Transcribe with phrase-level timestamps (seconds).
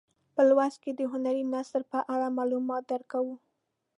[0.35, 3.35] په لوست کې د هنري نثر په اړه معلومات درکوو.